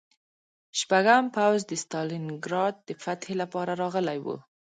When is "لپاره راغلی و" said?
3.41-4.27